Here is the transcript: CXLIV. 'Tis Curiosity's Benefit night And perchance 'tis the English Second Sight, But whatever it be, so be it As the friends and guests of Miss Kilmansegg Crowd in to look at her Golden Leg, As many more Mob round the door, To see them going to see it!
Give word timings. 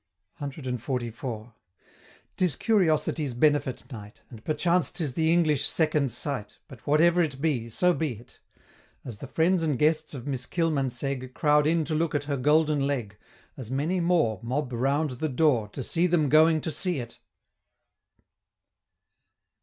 CXLIV. 0.39 1.53
'Tis 2.35 2.55
Curiosity's 2.55 3.35
Benefit 3.35 3.91
night 3.91 4.23
And 4.31 4.43
perchance 4.43 4.89
'tis 4.89 5.13
the 5.13 5.31
English 5.31 5.67
Second 5.67 6.09
Sight, 6.11 6.57
But 6.67 6.87
whatever 6.87 7.21
it 7.21 7.39
be, 7.39 7.69
so 7.69 7.93
be 7.93 8.13
it 8.13 8.39
As 9.05 9.19
the 9.19 9.27
friends 9.27 9.61
and 9.61 9.77
guests 9.77 10.15
of 10.15 10.25
Miss 10.25 10.47
Kilmansegg 10.47 11.35
Crowd 11.35 11.67
in 11.67 11.85
to 11.85 11.93
look 11.93 12.15
at 12.15 12.23
her 12.23 12.37
Golden 12.37 12.87
Leg, 12.87 13.15
As 13.55 13.69
many 13.69 13.99
more 13.99 14.39
Mob 14.41 14.73
round 14.73 15.11
the 15.11 15.29
door, 15.29 15.67
To 15.67 15.83
see 15.83 16.07
them 16.07 16.29
going 16.29 16.61
to 16.61 16.71
see 16.71 16.97
it! 16.97 17.19